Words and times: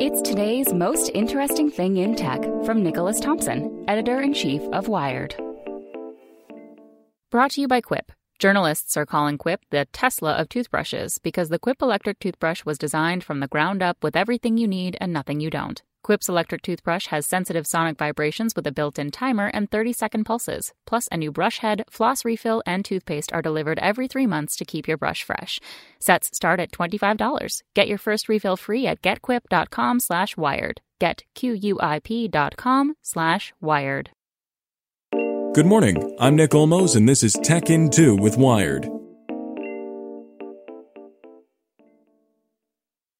It's 0.00 0.22
today's 0.22 0.72
most 0.72 1.10
interesting 1.12 1.70
thing 1.70 1.98
in 1.98 2.16
tech 2.16 2.40
from 2.64 2.82
Nicholas 2.82 3.20
Thompson, 3.20 3.84
editor 3.86 4.18
in 4.22 4.32
chief 4.32 4.62
of 4.72 4.88
Wired. 4.88 5.34
Brought 7.30 7.50
to 7.50 7.60
you 7.60 7.68
by 7.68 7.82
Quip. 7.82 8.10
Journalists 8.38 8.96
are 8.96 9.04
calling 9.04 9.36
Quip 9.36 9.60
the 9.68 9.86
Tesla 9.92 10.36
of 10.36 10.48
toothbrushes 10.48 11.18
because 11.18 11.50
the 11.50 11.58
Quip 11.58 11.82
electric 11.82 12.18
toothbrush 12.18 12.64
was 12.64 12.78
designed 12.78 13.24
from 13.24 13.40
the 13.40 13.46
ground 13.46 13.82
up 13.82 14.02
with 14.02 14.16
everything 14.16 14.56
you 14.56 14.66
need 14.66 14.96
and 15.02 15.12
nothing 15.12 15.38
you 15.38 15.50
don't. 15.50 15.82
Quip's 16.02 16.28
electric 16.28 16.62
toothbrush 16.62 17.06
has 17.06 17.26
sensitive 17.26 17.66
sonic 17.66 17.98
vibrations 17.98 18.56
with 18.56 18.66
a 18.66 18.72
built 18.72 18.98
in 18.98 19.10
timer 19.10 19.48
and 19.48 19.70
30 19.70 19.92
second 19.92 20.24
pulses. 20.24 20.72
Plus, 20.86 21.08
a 21.12 21.16
new 21.16 21.30
brush 21.30 21.58
head, 21.58 21.84
floss 21.90 22.24
refill, 22.24 22.62
and 22.66 22.84
toothpaste 22.84 23.32
are 23.32 23.42
delivered 23.42 23.78
every 23.80 24.08
three 24.08 24.26
months 24.26 24.56
to 24.56 24.64
keep 24.64 24.88
your 24.88 24.96
brush 24.96 25.22
fresh. 25.22 25.60
Sets 25.98 26.30
start 26.32 26.60
at 26.60 26.72
$25. 26.72 27.62
Get 27.74 27.88
your 27.88 27.98
first 27.98 28.28
refill 28.28 28.56
free 28.56 28.86
at 28.86 29.02
getquip.com 29.02 30.00
slash 30.00 30.36
wired. 30.36 30.80
Get 30.98 31.22
Q-U-I-P.com 31.34 32.94
slash 33.02 33.52
wired. 33.60 34.10
Good 35.52 35.66
morning. 35.66 36.16
I'm 36.20 36.36
Nick 36.36 36.50
Olmos, 36.50 36.94
and 36.96 37.08
this 37.08 37.22
is 37.22 37.32
Tech 37.42 37.70
in 37.70 37.90
2 37.90 38.14
with 38.16 38.36
Wired. 38.36 38.88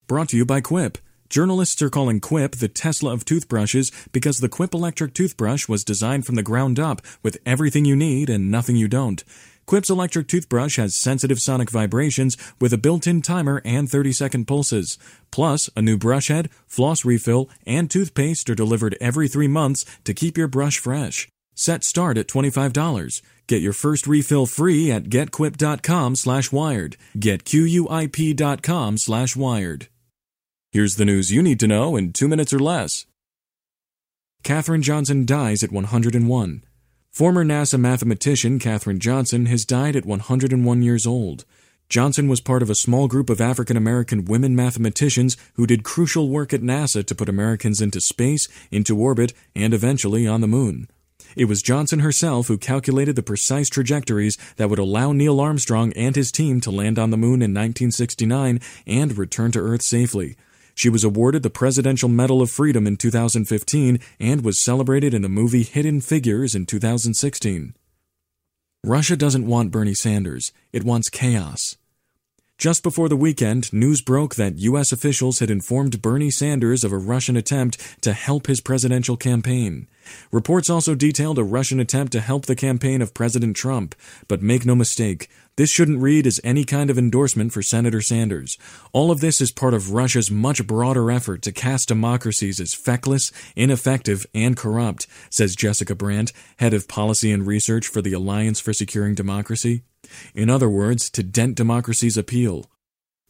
Brought 0.06 0.28
to 0.30 0.36
you 0.36 0.44
by 0.44 0.60
Quip. 0.60 0.98
Journalists 1.30 1.80
are 1.80 1.90
calling 1.90 2.18
Quip 2.18 2.56
the 2.56 2.66
Tesla 2.66 3.12
of 3.12 3.24
toothbrushes 3.24 3.92
because 4.10 4.38
the 4.38 4.48
Quip 4.48 4.74
electric 4.74 5.14
toothbrush 5.14 5.68
was 5.68 5.84
designed 5.84 6.26
from 6.26 6.34
the 6.34 6.42
ground 6.42 6.80
up 6.80 7.00
with 7.22 7.38
everything 7.46 7.84
you 7.84 7.94
need 7.94 8.28
and 8.28 8.50
nothing 8.50 8.74
you 8.74 8.88
don't. 8.88 9.22
Quip's 9.64 9.88
electric 9.88 10.26
toothbrush 10.26 10.74
has 10.74 10.96
sensitive 10.96 11.38
sonic 11.38 11.70
vibrations 11.70 12.36
with 12.60 12.72
a 12.72 12.78
built-in 12.78 13.22
timer 13.22 13.62
and 13.64 13.86
30-second 13.86 14.46
pulses. 14.46 14.98
Plus, 15.30 15.70
a 15.76 15.82
new 15.82 15.96
brush 15.96 16.26
head, 16.26 16.50
floss 16.66 17.04
refill, 17.04 17.48
and 17.64 17.88
toothpaste 17.88 18.50
are 18.50 18.56
delivered 18.56 18.96
every 19.00 19.28
three 19.28 19.46
months 19.46 19.84
to 20.02 20.12
keep 20.12 20.36
your 20.36 20.48
brush 20.48 20.78
fresh. 20.78 21.28
Set 21.54 21.84
start 21.84 22.18
at 22.18 22.26
$25. 22.26 23.22
Get 23.46 23.62
your 23.62 23.72
first 23.72 24.08
refill 24.08 24.46
free 24.46 24.90
at 24.90 25.04
getquip.com 25.04 26.16
slash 26.16 26.50
wired. 26.50 26.96
Get 27.16 27.44
Q-U-I-P.com 27.44 28.98
slash 28.98 29.36
wired. 29.36 29.89
Here's 30.72 30.94
the 30.94 31.04
news 31.04 31.32
you 31.32 31.42
need 31.42 31.58
to 31.58 31.66
know 31.66 31.96
in 31.96 32.12
two 32.12 32.28
minutes 32.28 32.52
or 32.52 32.60
less. 32.60 33.04
Katherine 34.44 34.82
Johnson 34.82 35.26
dies 35.26 35.64
at 35.64 35.72
101. 35.72 36.64
Former 37.10 37.44
NASA 37.44 37.76
mathematician 37.76 38.60
Katherine 38.60 39.00
Johnson 39.00 39.46
has 39.46 39.64
died 39.64 39.96
at 39.96 40.06
101 40.06 40.82
years 40.82 41.08
old. 41.08 41.44
Johnson 41.88 42.28
was 42.28 42.40
part 42.40 42.62
of 42.62 42.70
a 42.70 42.76
small 42.76 43.08
group 43.08 43.28
of 43.28 43.40
African 43.40 43.76
American 43.76 44.26
women 44.26 44.54
mathematicians 44.54 45.36
who 45.54 45.66
did 45.66 45.82
crucial 45.82 46.28
work 46.28 46.52
at 46.52 46.62
NASA 46.62 47.04
to 47.04 47.16
put 47.16 47.28
Americans 47.28 47.80
into 47.80 48.00
space, 48.00 48.46
into 48.70 48.96
orbit, 48.96 49.32
and 49.56 49.74
eventually 49.74 50.24
on 50.24 50.40
the 50.40 50.46
moon. 50.46 50.86
It 51.36 51.46
was 51.46 51.62
Johnson 51.62 51.98
herself 51.98 52.46
who 52.46 52.56
calculated 52.56 53.16
the 53.16 53.24
precise 53.24 53.68
trajectories 53.68 54.38
that 54.54 54.70
would 54.70 54.78
allow 54.78 55.10
Neil 55.10 55.40
Armstrong 55.40 55.92
and 55.94 56.14
his 56.14 56.30
team 56.30 56.60
to 56.60 56.70
land 56.70 56.96
on 56.96 57.10
the 57.10 57.16
moon 57.16 57.42
in 57.42 57.50
1969 57.50 58.60
and 58.86 59.18
return 59.18 59.50
to 59.50 59.58
Earth 59.58 59.82
safely. 59.82 60.36
She 60.80 60.88
was 60.88 61.04
awarded 61.04 61.42
the 61.42 61.50
Presidential 61.50 62.08
Medal 62.08 62.40
of 62.40 62.50
Freedom 62.50 62.86
in 62.86 62.96
2015 62.96 64.00
and 64.18 64.42
was 64.42 64.58
celebrated 64.58 65.12
in 65.12 65.20
the 65.20 65.28
movie 65.28 65.62
Hidden 65.62 66.00
Figures 66.00 66.54
in 66.54 66.64
2016. 66.64 67.74
Russia 68.82 69.14
doesn't 69.14 69.46
want 69.46 69.72
Bernie 69.72 69.92
Sanders, 69.92 70.54
it 70.72 70.82
wants 70.82 71.10
chaos. 71.10 71.76
Just 72.60 72.82
before 72.82 73.08
the 73.08 73.16
weekend, 73.16 73.72
news 73.72 74.02
broke 74.02 74.34
that 74.34 74.58
U.S. 74.58 74.92
officials 74.92 75.38
had 75.38 75.50
informed 75.50 76.02
Bernie 76.02 76.30
Sanders 76.30 76.84
of 76.84 76.92
a 76.92 76.98
Russian 76.98 77.34
attempt 77.34 78.02
to 78.02 78.12
help 78.12 78.48
his 78.48 78.60
presidential 78.60 79.16
campaign. 79.16 79.88
Reports 80.30 80.68
also 80.68 80.94
detailed 80.94 81.38
a 81.38 81.42
Russian 81.42 81.80
attempt 81.80 82.12
to 82.12 82.20
help 82.20 82.44
the 82.44 82.54
campaign 82.54 83.00
of 83.00 83.14
President 83.14 83.56
Trump, 83.56 83.94
but 84.28 84.42
make 84.42 84.66
no 84.66 84.74
mistake, 84.74 85.30
this 85.56 85.70
shouldn't 85.70 86.02
read 86.02 86.26
as 86.26 86.38
any 86.44 86.64
kind 86.64 86.90
of 86.90 86.98
endorsement 86.98 87.54
for 87.54 87.62
Senator 87.62 88.02
Sanders. 88.02 88.58
All 88.92 89.10
of 89.10 89.20
this 89.20 89.40
is 89.40 89.52
part 89.52 89.72
of 89.72 89.92
Russia's 89.92 90.30
much 90.30 90.66
broader 90.66 91.10
effort 91.10 91.40
to 91.44 91.52
cast 91.52 91.88
democracies 91.88 92.60
as 92.60 92.74
feckless, 92.74 93.32
ineffective, 93.56 94.26
and 94.34 94.54
corrupt, 94.54 95.06
says 95.30 95.56
Jessica 95.56 95.94
Brandt, 95.94 96.34
head 96.58 96.74
of 96.74 96.88
policy 96.88 97.32
and 97.32 97.46
research 97.46 97.86
for 97.86 98.02
the 98.02 98.12
Alliance 98.12 98.60
for 98.60 98.74
Securing 98.74 99.14
Democracy. 99.14 99.80
In 100.34 100.50
other 100.50 100.68
words, 100.68 101.08
to 101.10 101.22
dent 101.22 101.56
democracy's 101.56 102.16
appeal. 102.16 102.66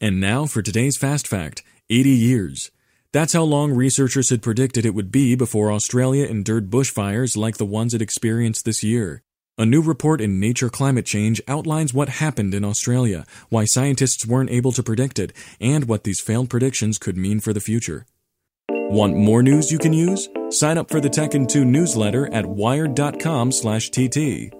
And 0.01 0.21
now 0.21 0.47
for 0.47 0.63
today's 0.63 0.97
fast 0.97 1.29
fact 1.29 1.63
80 1.91 2.11
years. 2.11 2.71
That's 3.13 3.33
how 3.33 3.43
long 3.43 3.73
researchers 3.73 4.31
had 4.31 4.43
predicted 4.43 4.87
it 4.87 4.95
would 4.95 5.11
be 5.11 5.35
before 5.35 5.73
Australia 5.73 6.27
endured 6.27 6.71
bushfires 6.71 7.37
like 7.37 7.57
the 7.57 7.67
ones 7.67 7.93
it 7.93 8.01
experienced 8.01 8.65
this 8.65 8.85
year. 8.85 9.23
A 9.59 9.67
new 9.67 9.83
report 9.83 10.21
in 10.21 10.41
Nature 10.41 10.71
Climate 10.71 11.05
Change 11.05 11.43
outlines 11.49 11.93
what 11.93 12.09
happened 12.09 12.55
in 12.55 12.65
Australia, 12.65 13.27
why 13.49 13.65
scientists 13.65 14.25
weren't 14.25 14.51
able 14.51 14.73
to 14.73 14.83
predict 14.83 15.19
it, 15.19 15.33
and 15.61 15.87
what 15.87 16.05
these 16.05 16.21
failed 16.21 16.49
predictions 16.49 16.99
could 16.99 17.17
mean 17.17 17.41
for 17.41 17.53
the 17.53 17.61
future. 17.61 18.07
Want 18.69 19.17
more 19.17 19.43
news 19.43 19.71
you 19.71 19.79
can 19.79 19.93
use? 19.93 20.29
Sign 20.51 20.79
up 20.79 20.89
for 20.89 21.01
the 21.01 21.11
Tech 21.11 21.35
in 21.35 21.47
2 21.47 21.65
newsletter 21.65 22.33
at 22.33 22.47
wired.com/tt. 22.47 24.60